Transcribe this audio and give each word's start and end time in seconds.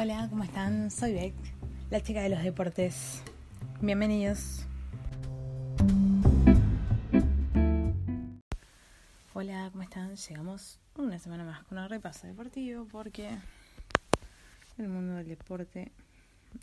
Hola, 0.00 0.28
¿cómo 0.30 0.44
están? 0.44 0.92
Soy 0.92 1.12
Beck, 1.12 1.34
la 1.90 2.00
chica 2.00 2.22
de 2.22 2.28
los 2.28 2.40
deportes. 2.44 3.20
Bienvenidos. 3.80 4.64
Hola, 9.34 9.68
¿cómo 9.72 9.82
están? 9.82 10.14
Llegamos 10.14 10.78
una 10.94 11.18
semana 11.18 11.42
más 11.42 11.64
con 11.64 11.78
un 11.78 11.88
repaso 11.88 12.28
deportivo 12.28 12.86
porque 12.86 13.28
el 14.78 14.86
mundo 14.86 15.16
del 15.16 15.26
deporte 15.26 15.90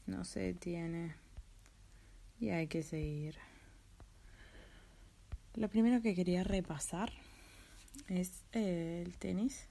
no 0.07 0.23
se 0.23 0.39
detiene 0.39 1.13
y 2.39 2.51
hay 2.51 2.67
que 2.67 2.83
seguir. 2.83 3.35
Lo 5.55 5.67
primero 5.67 6.01
que 6.01 6.15
quería 6.15 6.45
repasar 6.45 7.11
es 8.07 8.45
el 8.53 9.17
tenis. 9.17 9.67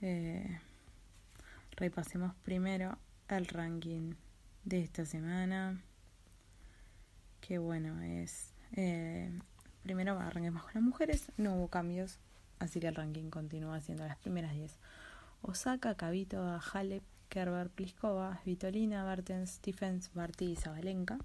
Eh, 0.00 0.60
repasemos 1.78 2.34
primero 2.42 2.98
el 3.28 3.46
ranking 3.46 4.14
de 4.64 4.80
esta 4.80 5.04
semana. 5.04 5.80
Que 7.40 7.58
bueno, 7.58 8.02
es. 8.02 8.52
Eh, 8.72 9.30
primero 9.82 10.18
arranquemos 10.18 10.62
con 10.64 10.72
las 10.74 10.82
mujeres. 10.82 11.32
No 11.36 11.54
hubo 11.54 11.68
cambios, 11.68 12.18
así 12.58 12.80
que 12.80 12.88
el 12.88 12.94
ranking 12.94 13.30
continúa 13.30 13.80
siendo 13.80 14.06
las 14.06 14.18
primeras 14.18 14.54
10. 14.54 14.76
Osaka, 15.42 15.94
Kavito, 15.94 16.60
Halep, 16.72 17.04
Kerber, 17.28 17.70
Pliskova, 17.70 18.40
Vitolina, 18.44 19.04
Bartens, 19.04 19.50
Stephens, 19.50 20.10
Barty 20.14 20.46
y 20.46 20.56
Zabalenka. 20.56 21.18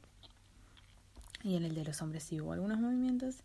Y 1.42 1.56
en 1.58 1.64
el 1.64 1.74
de 1.74 1.84
los 1.84 2.02
hombres 2.02 2.24
sí 2.24 2.40
hubo 2.40 2.54
algunos 2.54 2.80
movimientos. 2.80 3.44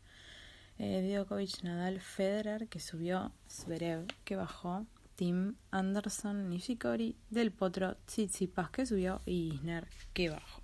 Eh, 0.79 1.11
Djokovic, 1.11 1.63
Nadal, 1.65 2.01
Federer, 2.01 2.69
que 2.69 2.79
subió, 2.79 3.33
Zverev, 3.49 4.07
que 4.25 4.37
bajó, 4.37 4.87
Tim 5.19 5.57
Anderson, 5.73 6.49
Nishikori, 6.49 7.17
Del 7.29 7.51
Potro, 7.51 7.97
Tsitsipas, 8.07 8.71
que 8.71 8.87
subió, 8.87 9.21
y 9.27 9.53
Isner, 9.53 9.89
que 10.13 10.31
bajó. 10.31 10.63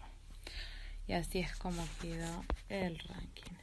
Y 1.08 1.14
así 1.14 1.40
es 1.40 1.56
como 1.56 1.84
quedó 2.00 2.44
el 2.68 2.96
ranking. 3.00 3.56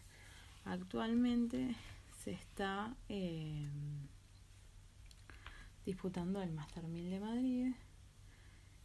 Actualmente 0.66 1.78
se 2.22 2.32
está 2.32 2.94
eh, 3.08 3.70
disputando 5.86 6.42
el 6.42 6.52
Master 6.52 6.84
1000 6.84 7.10
de 7.10 7.20
Madrid, 7.22 7.74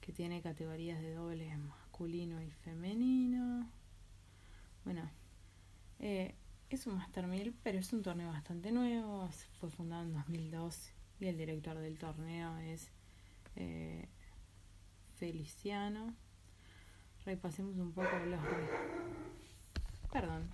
que 0.01 0.13
tiene 0.13 0.43
categorías 0.43 1.03
de 1.03 1.13
doble 1.13 1.57
masculino 1.57 2.41
y 2.41 2.53
femenino. 2.53 3.69
Bueno, 4.85 5.11
eh, 5.98 6.37
es 6.70 6.87
un 6.87 6.98
Master 6.98 7.27
1000, 7.27 7.53
pero 7.65 7.81
es 7.81 7.93
un 7.93 8.03
torneo 8.03 8.29
bastante 8.31 8.70
nuevo. 8.70 9.29
Fue 9.59 9.70
fundado 9.70 10.05
en 10.05 10.13
2012 10.13 10.95
y 11.20 11.27
el 11.27 11.36
director 11.36 11.78
del 11.78 11.98
torneo 11.98 12.56
es 12.59 12.91
eh, 13.56 14.09
Feliciano. 15.17 16.14
Repasemos 17.25 17.77
un 17.77 17.92
poco 17.92 18.11
los. 18.27 18.41
Perdón. 20.12 20.50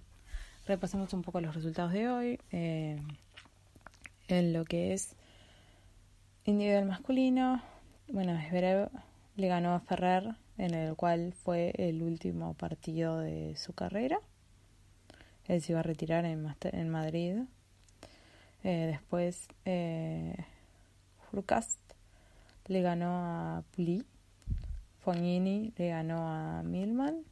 Repasemos 0.66 1.12
un 1.12 1.22
poco 1.22 1.41
los 1.41 1.54
resultados 1.54 1.92
de 1.92 2.08
hoy. 2.08 2.41
Eh, 2.52 2.98
en 4.28 4.52
lo 4.52 4.64
que 4.64 4.92
es 4.92 5.16
individual 6.44 6.86
masculino, 6.86 7.62
bueno, 8.08 8.38
Zverev 8.48 8.88
le 9.36 9.48
ganó 9.48 9.74
a 9.74 9.80
Ferrer, 9.80 10.36
en 10.58 10.74
el 10.74 10.94
cual 10.94 11.32
fue 11.32 11.72
el 11.76 12.02
último 12.02 12.54
partido 12.54 13.19
de 13.19 13.56
su 13.56 13.72
carrera. 13.72 14.20
Él 15.47 15.60
se 15.60 15.72
iba 15.72 15.80
a 15.80 15.82
retirar 15.82 16.24
en, 16.24 16.47
en 16.62 16.88
Madrid. 16.88 17.41
Eh, 18.64 18.86
después, 18.86 19.48
eh, 19.64 20.36
le 22.66 22.82
ganó 22.82 23.06
a 23.06 23.64
Puli. 23.74 24.04
Fognini 25.00 25.72
le 25.77 25.88
ganó 25.88 26.28
a 26.28 26.62
Milman. 26.62 27.25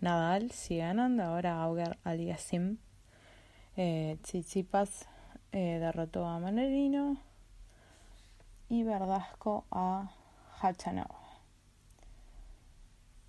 Nadal 0.00 0.50
sigue 0.50 0.80
ganando. 0.80 1.22
Ahora 1.22 1.62
Auger 1.62 1.98
Aliasim. 2.04 2.78
Eh, 3.76 4.18
Tsitsipas 4.22 5.08
eh, 5.52 5.78
derrotó 5.78 6.26
a 6.26 6.38
Manerino. 6.38 7.16
Y 8.68 8.82
Verdasco 8.82 9.64
a 9.70 10.10
Hachanova. 10.60 11.20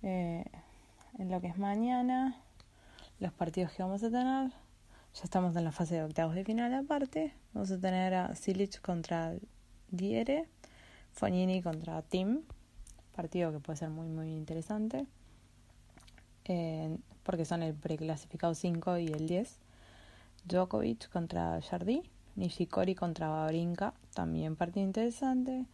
Eh, 0.02 0.44
en 1.18 1.30
lo 1.30 1.40
que 1.40 1.48
es 1.48 1.58
mañana, 1.58 2.36
los 3.20 3.32
partidos 3.32 3.72
que 3.72 3.82
vamos 3.82 4.02
a 4.02 4.10
tener. 4.10 4.65
Ya 5.16 5.22
estamos 5.24 5.56
en 5.56 5.64
la 5.64 5.72
fase 5.72 5.94
de 5.94 6.02
octavos 6.02 6.34
de 6.34 6.44
final 6.44 6.74
aparte. 6.74 7.32
Vamos 7.54 7.70
a 7.70 7.80
tener 7.80 8.12
a 8.12 8.36
Silic 8.36 8.82
contra 8.82 9.32
Diere, 9.90 10.46
Fognini 11.12 11.62
contra 11.62 12.02
Tim. 12.02 12.42
Partido 13.14 13.50
que 13.50 13.58
puede 13.58 13.78
ser 13.78 13.88
muy 13.88 14.08
muy 14.08 14.34
interesante. 14.34 15.06
Eh, 16.44 16.98
porque 17.22 17.46
son 17.46 17.62
el 17.62 17.72
preclasificado 17.72 18.54
5 18.54 18.98
y 18.98 19.06
el 19.06 19.26
10. 19.26 19.56
Djokovic 20.44 21.08
contra 21.08 21.62
Jardy. 21.62 22.02
Nishikori 22.34 22.94
contra 22.94 23.30
Babrinka. 23.30 23.94
También 24.12 24.54
partido 24.54 24.84
interesante. 24.84 25.64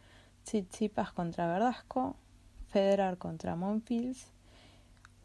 Tsitsipas 0.44 1.10
contra 1.10 1.48
Verdasco. 1.48 2.14
Federer 2.68 3.18
contra 3.18 3.56
Monfils. 3.56 4.28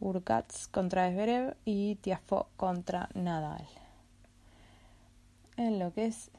Urkats 0.00 0.66
contra 0.66 1.08
Zverev 1.08 1.54
y 1.64 1.94
Tiafo 1.94 2.48
contra 2.56 3.10
Nadal. 3.14 3.87
En 5.58 5.80
lo 5.80 5.92
que 5.92 6.06
es 6.06 6.30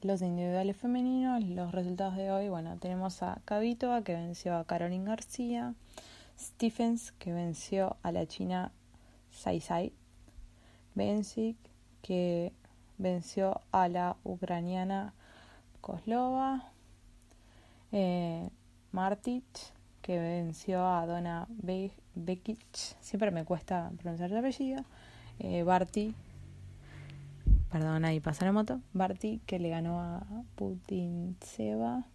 los 0.00 0.20
individuales 0.20 0.76
femeninos, 0.76 1.44
los 1.44 1.70
resultados 1.70 2.16
de 2.16 2.32
hoy, 2.32 2.48
bueno, 2.48 2.76
tenemos 2.80 3.22
a 3.22 3.40
Kavitova 3.44 4.02
que 4.02 4.14
venció 4.14 4.56
a 4.56 4.64
Caroline 4.64 5.04
García, 5.04 5.74
Stephens 6.36 7.12
que 7.12 7.32
venció 7.32 7.96
a 8.02 8.10
la 8.10 8.26
china 8.26 8.72
Sai 9.30 9.92
Bensik 10.96 11.56
que 12.02 12.52
venció 12.98 13.60
a 13.70 13.86
la 13.86 14.16
ucraniana 14.24 15.14
Kozlova, 15.80 16.64
eh, 17.92 18.50
Martic 18.90 19.44
que 20.00 20.18
venció 20.18 20.84
a 20.84 21.06
Donna 21.06 21.46
Bekic, 22.16 22.58
siempre 23.00 23.30
me 23.30 23.44
cuesta 23.44 23.92
pronunciar 23.98 24.32
el 24.32 24.38
apellido, 24.38 24.84
eh, 25.38 25.62
Barty, 25.62 26.12
perdón, 27.72 28.04
ahí 28.04 28.20
pasa 28.20 28.44
la 28.44 28.52
moto, 28.52 28.80
Barty 28.92 29.40
que 29.46 29.58
le 29.58 29.70
ganó 29.70 30.00
a 30.00 30.44
Putin 30.54 31.36
Seba, 31.40 32.06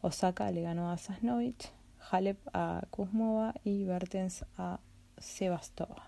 Osaka 0.00 0.50
le 0.52 0.62
ganó 0.62 0.90
a 0.90 0.96
Sasnovich, 0.96 1.72
Halep 2.10 2.38
a 2.54 2.82
Kuzmova. 2.90 3.54
Y 3.64 3.84
Bertens 3.84 4.44
a 4.56 4.80
Sebastova. 5.18 6.06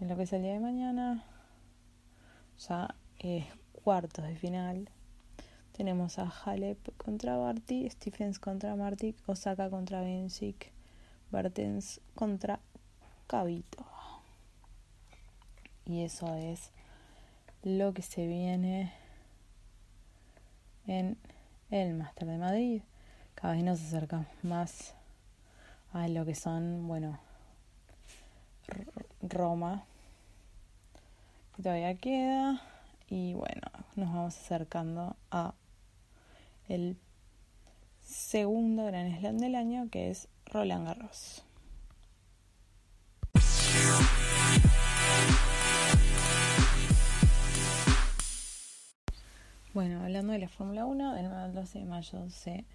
En 0.00 0.08
lo 0.08 0.16
que 0.16 0.22
es 0.22 0.32
el 0.32 0.42
día 0.42 0.52
de 0.52 0.60
mañana, 0.60 1.24
ya 2.58 2.94
es 3.18 3.46
cuartos 3.72 4.24
de 4.24 4.36
final. 4.36 4.88
Tenemos 5.72 6.18
a 6.18 6.28
Halep 6.28 6.96
contra 6.96 7.36
Barty, 7.36 7.88
Stephens 7.90 8.38
contra 8.38 8.76
Martic, 8.76 9.16
Osaka 9.26 9.68
contra 9.70 10.00
Bensik, 10.00 10.72
Bartens 11.30 12.00
contra 12.14 12.60
Kavito. 13.26 13.84
Y 15.86 16.02
eso 16.02 16.34
es 16.34 16.72
lo 17.62 17.94
que 17.94 18.02
se 18.02 18.26
viene 18.26 18.92
en 20.86 21.16
el 21.70 21.94
Master 21.94 22.28
de 22.28 22.38
Madrid. 22.38 22.82
Cada 23.34 23.54
vez 23.54 23.64
nos 23.64 23.80
acercamos 23.80 24.26
más 24.42 24.94
a 25.92 26.08
lo 26.08 26.24
que 26.24 26.34
son, 26.34 26.86
bueno, 26.88 27.18
Roma, 29.22 29.84
que 31.56 31.62
todavía 31.62 31.94
queda. 31.94 32.60
Y 33.08 33.34
bueno, 33.34 33.62
nos 33.94 34.08
vamos 34.08 34.36
acercando 34.36 35.16
a 35.30 35.54
el 36.68 36.96
segundo 38.02 38.86
gran 38.86 39.18
slam 39.18 39.38
del 39.38 39.54
año, 39.54 39.88
que 39.90 40.10
es 40.10 40.28
Roland 40.46 40.86
Garros. 40.86 41.44
Bueno, 49.74 50.02
hablando 50.02 50.34
de 50.34 50.38
la 50.38 50.48
Fórmula 50.48 50.84
1, 50.84 51.14
del 51.14 51.24
9 51.24 51.44
al 51.44 51.54
12 51.54 51.78
de 51.78 51.84
mayo 51.86 52.28
se 52.28 52.66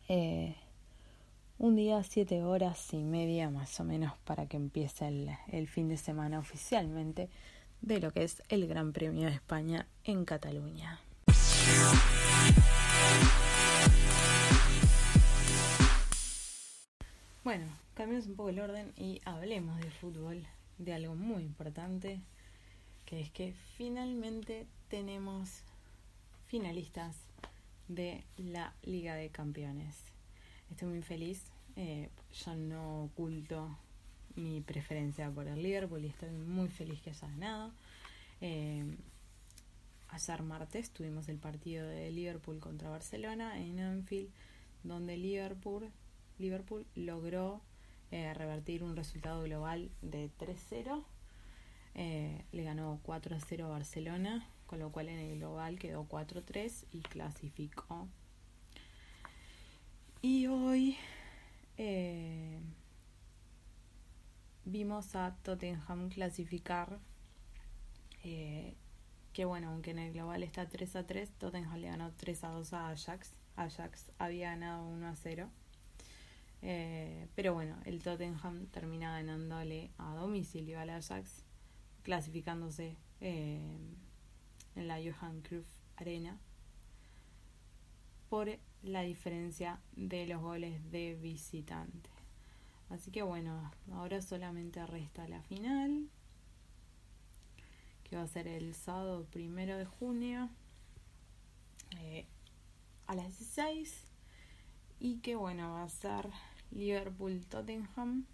eh, 0.09 0.55
un 1.59 1.75
día, 1.75 2.03
siete 2.03 2.43
horas 2.43 2.93
y 2.93 3.03
media 3.03 3.49
más 3.49 3.79
o 3.79 3.83
menos 3.83 4.13
para 4.25 4.45
que 4.45 4.57
empiece 4.57 5.07
el, 5.07 5.29
el 5.47 5.67
fin 5.67 5.89
de 5.89 5.97
semana 5.97 6.39
oficialmente 6.39 7.29
de 7.81 7.99
lo 7.99 8.11
que 8.11 8.23
es 8.23 8.41
el 8.49 8.67
Gran 8.67 8.91
Premio 8.93 9.27
de 9.27 9.35
España 9.35 9.87
en 10.03 10.25
Cataluña. 10.25 10.99
Bueno, 17.43 17.65
cambiemos 17.93 18.27
un 18.27 18.35
poco 18.35 18.49
el 18.49 18.59
orden 18.59 18.91
y 18.97 19.21
hablemos 19.23 19.79
de 19.79 19.89
fútbol, 19.89 20.45
de 20.77 20.93
algo 20.93 21.15
muy 21.15 21.43
importante, 21.43 22.19
que 23.05 23.21
es 23.21 23.31
que 23.31 23.53
finalmente 23.77 24.67
tenemos 24.89 25.63
finalistas 26.47 27.15
de 27.87 28.23
la 28.37 28.73
Liga 28.83 29.15
de 29.15 29.29
Campeones. 29.29 29.95
Estoy 30.71 30.89
muy 30.89 31.01
feliz, 31.01 31.43
eh, 31.75 32.09
yo 32.45 32.55
no 32.55 33.03
oculto 33.05 33.77
mi 34.35 34.61
preferencia 34.61 35.29
por 35.31 35.47
el 35.47 35.61
Liverpool 35.61 36.03
y 36.03 36.07
estoy 36.07 36.31
muy 36.31 36.67
feliz 36.69 37.01
que 37.01 37.11
haya 37.11 37.27
ganado. 37.27 37.71
Eh, 38.41 38.85
ayer 40.09 40.43
martes 40.43 40.91
tuvimos 40.91 41.29
el 41.29 41.37
partido 41.37 41.87
de 41.87 42.11
Liverpool 42.11 42.59
contra 42.59 42.89
Barcelona 42.89 43.59
en 43.59 43.79
Anfield, 43.79 44.29
donde 44.83 45.17
Liverpool 45.17 45.91
Liverpool 46.39 46.85
logró 46.95 47.61
eh, 48.11 48.33
revertir 48.33 48.83
un 48.83 48.95
resultado 48.95 49.43
global 49.43 49.89
de 50.01 50.29
3-0. 50.37 51.03
Eh, 51.95 52.45
le 52.51 52.63
ganó 52.63 52.99
4-0 53.03 53.63
a 53.63 53.67
Barcelona, 53.67 54.47
con 54.67 54.79
lo 54.79 54.91
cual 54.91 55.09
en 55.09 55.19
el 55.19 55.37
global 55.37 55.79
quedó 55.79 56.07
4-3 56.07 56.85
y 56.91 57.01
clasificó. 57.01 58.07
Y 60.21 60.47
hoy 60.47 60.97
eh, 61.77 62.59
vimos 64.65 65.15
a 65.15 65.35
Tottenham 65.43 66.09
clasificar. 66.09 66.99
que 68.21 69.45
bueno, 69.45 69.69
aunque 69.69 69.91
en 69.91 69.99
el 69.99 70.13
global 70.13 70.43
está 70.43 70.67
3 70.67 70.97
3, 71.07 71.31
Tottenham 71.39 71.79
le 71.79 71.87
ganó 71.87 72.11
3 72.11 72.41
2 72.41 72.73
a 72.73 72.89
Ajax. 72.89 73.33
Ajax 73.55 74.11
había 74.19 74.51
ganado 74.51 74.87
1 74.87 75.15
0. 75.15 75.49
Eh, 76.61 77.27
pero 77.35 77.53
bueno, 77.53 77.77
el 77.85 78.01
Tottenham 78.01 78.67
termina 78.67 79.11
ganándole 79.11 79.91
a 79.97 80.15
domicilio 80.15 80.79
al 80.79 80.89
Ajax, 80.89 81.43
clasificándose 82.03 82.97
eh, 83.21 83.61
en 84.77 84.87
la 84.87 84.97
Johan 84.97 85.41
Cruyff 85.41 85.67
Arena 85.97 86.37
por 88.29 88.49
la 88.83 89.01
diferencia 89.01 89.79
de 89.95 90.27
los 90.27 90.41
goles 90.41 90.91
de 90.91 91.15
visitante. 91.15 92.09
Así 92.89 93.11
que 93.11 93.21
bueno, 93.21 93.71
ahora 93.91 94.21
solamente 94.21 94.85
resta 94.85 95.27
la 95.27 95.41
final, 95.41 96.07
que 98.03 98.15
va 98.15 98.23
a 98.23 98.27
ser 98.27 98.47
el 98.47 98.73
sábado 98.75 99.25
primero 99.25 99.77
de 99.77 99.85
junio 99.85 100.49
eh, 101.99 102.25
a 103.07 103.15
las 103.15 103.37
16 103.37 104.05
y 104.99 105.17
que 105.17 105.35
bueno, 105.35 105.73
va 105.73 105.83
a 105.83 105.89
ser 105.89 106.29
Liverpool-Tottenham. 106.71 108.25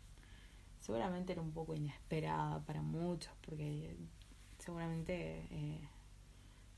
Seguramente 0.79 1.33
era 1.33 1.41
un 1.41 1.51
poco 1.51 1.73
inesperada 1.73 2.59
para 2.65 2.81
muchos 2.81 3.33
porque 3.41 3.95
seguramente 4.59 5.47
eh, 5.49 5.89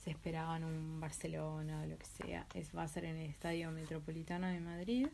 se 0.06 0.12
esperaban 0.12 0.64
un 0.64 1.00
Barcelona 1.00 1.82
o 1.82 1.86
lo 1.88 1.98
que 1.98 2.06
sea. 2.06 2.46
Es, 2.54 2.76
va 2.76 2.84
a 2.84 2.88
ser 2.88 3.06
en 3.06 3.18
el 3.18 3.28
Estadio 3.28 3.72
Metropolitano 3.72 4.46
de 4.46 4.60
Madrid. 4.60 5.08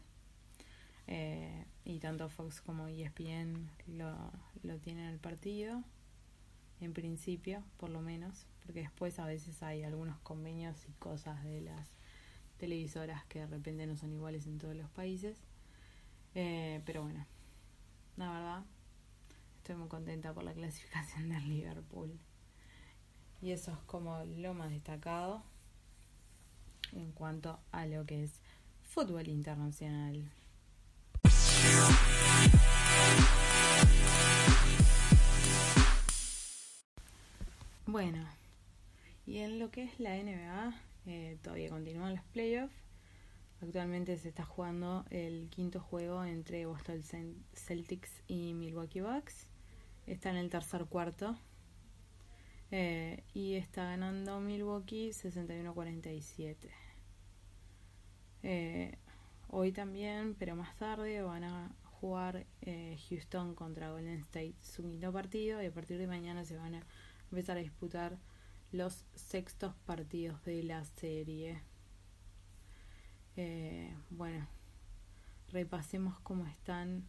Eh, 1.07 1.65
y 1.85 1.99
tanto 1.99 2.27
Fox 2.27 2.59
como 2.59 2.87
ESPN 2.89 3.69
lo, 3.87 4.13
lo 4.63 4.77
tienen 4.80 5.06
el 5.06 5.18
partido, 5.18 5.81
en 6.81 6.92
principio, 6.94 7.63
por 7.77 7.89
lo 7.89 8.01
menos, 8.01 8.45
porque 8.66 8.81
después 8.81 9.18
a 9.19 9.25
veces 9.25 9.63
hay 9.63 9.83
algunos 9.83 10.19
convenios 10.19 10.77
y 10.89 10.92
cosas 10.94 11.42
de 11.45 11.61
las 11.61 11.89
televisoras 12.57 13.25
que 13.25 13.39
de 13.39 13.47
repente 13.47 13.87
no 13.87 13.95
son 13.95 14.11
iguales 14.11 14.45
en 14.45 14.57
todos 14.57 14.75
los 14.75 14.89
países. 14.89 15.37
Eh, 16.35 16.81
pero 16.85 17.04
bueno, 17.04 17.25
la 18.18 18.30
verdad, 18.30 18.63
estoy 19.57 19.77
muy 19.77 19.87
contenta 19.87 20.33
por 20.33 20.44
la 20.44 20.54
clasificación 20.54 21.30
del 21.30 21.47
Liverpool. 21.47 22.19
Y 23.42 23.52
eso 23.52 23.71
es 23.71 23.78
como 23.88 24.24
lo 24.26 24.54
más 24.54 24.69
destacado 24.69 25.42
en 26.94 27.12
cuanto 27.12 27.60
a 27.71 27.86
lo 27.86 28.06
que 28.06 28.24
es 28.24 28.40
fútbol 28.83 29.28
internacional. 29.28 30.30
Bueno, 37.86 38.26
y 39.26 39.40
en 39.40 39.60
lo 39.60 39.71
que 39.71 39.83
es 39.83 40.00
la 40.00 40.16
NBA, 40.16 40.74
eh, 41.07 41.38
todavía 41.42 41.69
continúan 41.69 42.16
los 42.16 42.24
playoffs. 42.26 42.74
Actualmente 43.62 44.18
se 44.18 44.30
está 44.30 44.44
jugando 44.44 45.06
el 45.10 45.50
quinto 45.50 45.80
juego 45.80 46.24
entre 46.24 46.66
Boston 46.66 47.02
Celtics 47.54 48.24
y 48.28 48.54
Milwaukee 48.54 49.02
Bucks. 49.02 49.48
Está 50.07 50.30
en 50.30 50.38
el 50.38 50.50
tercer 50.50 50.86
cuarto. 50.86 51.38
Eh, 52.71 53.23
y 53.33 53.56
está 53.56 53.83
ganando 53.83 54.40
Milwaukee 54.40 55.09
61-47. 55.09 56.56
Eh, 58.44 58.97
hoy 59.49 59.71
también, 59.71 60.35
pero 60.35 60.56
más 60.56 60.75
tarde, 60.78 61.21
van 61.21 61.44
a 61.44 61.75
jugar 61.83 62.45
Houston 63.09 63.54
contra 63.54 63.92
Golden 63.92 64.19
State 64.21 64.56
su 64.61 64.81
quinto 64.83 65.11
partido 65.13 65.61
y 65.61 65.68
a 65.68 65.71
partir 65.71 65.97
de 65.99 66.07
mañana 66.07 66.45
se 66.45 66.57
van 66.57 66.75
a 66.75 66.83
empezar 67.30 67.57
a 67.57 67.61
disputar 67.61 68.18
los 68.71 69.06
sextos 69.16 69.75
partidos 69.85 70.44
de 70.45 70.63
la 70.63 70.83
serie. 70.85 71.61
Eh, 73.35 73.95
bueno, 74.09 74.47
repasemos 75.49 76.19
cómo 76.21 76.45
están 76.47 77.06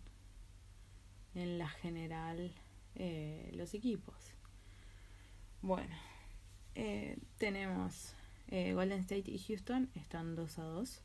en 1.35 1.59
la 1.59 1.69
general 1.69 2.53
eh, 2.95 3.51
los 3.55 3.75
equipos. 3.75 4.35
Bueno, 5.63 5.95
eh, 6.75 7.17
tenemos 7.39 8.15
Golden 8.51 9.01
State 9.01 9.31
y 9.31 9.39
Houston, 9.39 9.89
están 9.95 10.35
2 10.35 10.59
a 10.59 10.63
2. 10.65 11.03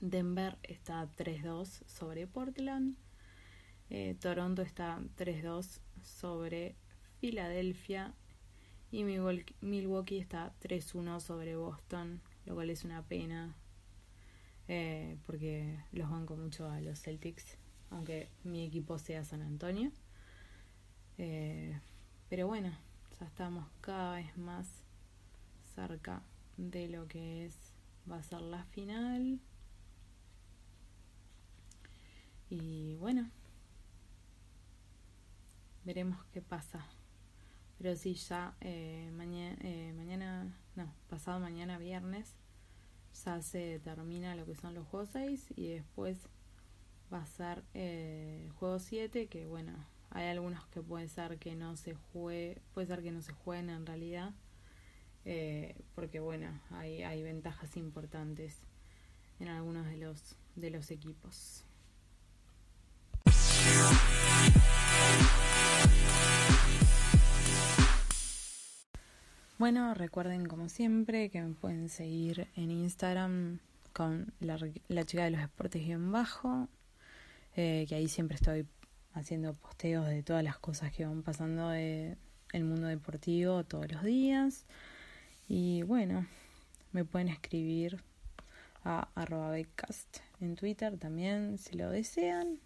Denver 0.00 0.58
está 0.62 1.08
3-2 1.16 1.82
sobre 1.86 2.26
Portland. 2.26 2.96
Eh, 3.90 4.16
Toronto 4.20 4.62
está 4.62 5.00
3-2 5.16 5.80
sobre 6.02 6.76
Filadelfia. 7.20 8.14
Y 8.90 9.02
Milwaukee 9.02 10.18
está 10.18 10.52
3-1 10.60 11.20
sobre 11.20 11.56
Boston, 11.56 12.20
lo 12.44 12.54
cual 12.54 12.70
es 12.70 12.84
una 12.84 13.02
pena. 13.02 13.56
Eh, 14.68 15.16
porque 15.26 15.78
los 15.92 16.10
banco 16.10 16.36
mucho 16.36 16.68
a 16.68 16.80
los 16.80 17.00
Celtics, 17.00 17.58
aunque 17.90 18.28
mi 18.44 18.64
equipo 18.64 18.98
sea 18.98 19.24
San 19.24 19.42
Antonio. 19.42 19.90
Eh, 21.18 21.78
pero 22.34 22.48
bueno, 22.48 22.72
ya 23.20 23.26
estamos 23.26 23.64
cada 23.80 24.16
vez 24.16 24.36
más 24.36 24.66
cerca 25.76 26.20
de 26.56 26.88
lo 26.88 27.06
que 27.06 27.46
es 27.46 27.56
va 28.10 28.16
a 28.16 28.22
ser 28.24 28.40
la 28.40 28.64
final. 28.64 29.38
Y 32.50 32.96
bueno, 32.96 33.30
veremos 35.84 36.24
qué 36.32 36.42
pasa. 36.42 36.84
Pero 37.78 37.94
sí, 37.94 38.14
ya 38.14 38.56
eh, 38.60 39.12
mañana, 39.14 39.56
eh, 39.60 39.92
mañana, 39.96 40.52
no, 40.74 40.92
pasado 41.08 41.38
mañana 41.38 41.78
viernes, 41.78 42.34
ya 43.24 43.40
se 43.42 43.78
termina 43.78 44.34
lo 44.34 44.44
que 44.44 44.56
son 44.56 44.74
los 44.74 44.88
juegos 44.88 45.10
6 45.12 45.52
y 45.54 45.68
después 45.68 46.18
va 47.12 47.18
a 47.18 47.26
ser 47.26 47.62
eh, 47.74 48.50
juego 48.58 48.80
7, 48.80 49.28
que 49.28 49.46
bueno, 49.46 49.72
hay 50.14 50.28
algunos 50.28 50.64
que 50.68 50.80
puede 50.80 51.08
ser 51.08 51.38
que 51.38 51.56
no 51.56 51.76
se 51.76 51.94
juegue, 51.94 52.62
puede 52.72 52.86
ser 52.86 53.02
que 53.02 53.10
no 53.10 53.20
se 53.20 53.32
jueguen 53.32 53.68
en 53.68 53.84
realidad, 53.84 54.32
eh, 55.24 55.74
porque 55.96 56.20
bueno, 56.20 56.60
hay, 56.70 57.02
hay 57.02 57.22
ventajas 57.24 57.76
importantes 57.76 58.62
en 59.40 59.48
algunos 59.48 59.86
de 59.86 59.96
los, 59.96 60.36
de 60.54 60.70
los 60.70 60.92
equipos. 60.92 61.64
Bueno, 69.58 69.94
recuerden 69.94 70.46
como 70.46 70.68
siempre 70.68 71.28
que 71.30 71.42
me 71.42 71.54
pueden 71.54 71.88
seguir 71.88 72.46
en 72.54 72.70
Instagram 72.70 73.58
con 73.92 74.32
la, 74.38 74.58
chica 75.06 75.24
de 75.24 75.30
los 75.30 75.40
deportes 75.40 75.88
en 75.88 76.12
bajo, 76.12 76.68
eh, 77.56 77.86
que 77.88 77.96
ahí 77.96 78.08
siempre 78.08 78.36
estoy 78.36 78.66
haciendo 79.14 79.54
posteos 79.54 80.06
de 80.06 80.22
todas 80.22 80.44
las 80.44 80.58
cosas 80.58 80.92
que 80.92 81.06
van 81.06 81.22
pasando 81.22 81.72
en 81.72 82.18
el 82.52 82.64
mundo 82.64 82.88
deportivo 82.88 83.64
todos 83.64 83.90
los 83.90 84.02
días. 84.02 84.66
Y 85.48 85.82
bueno, 85.82 86.26
me 86.92 87.04
pueden 87.04 87.28
escribir 87.28 88.02
a 88.84 89.08
arroba 89.14 89.56
en 89.58 90.56
Twitter 90.56 90.98
también 90.98 91.58
si 91.58 91.76
lo 91.76 91.90
desean. 91.90 92.58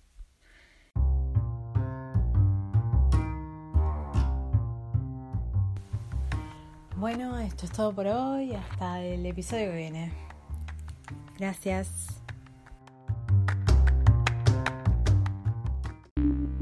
Bueno, 6.96 7.38
esto 7.38 7.66
es 7.66 7.72
todo 7.72 7.94
por 7.94 8.08
hoy. 8.08 8.54
Hasta 8.54 9.00
el 9.02 9.24
episodio 9.24 9.70
que 9.70 9.76
viene. 9.76 10.12
Gracias. 11.38 12.17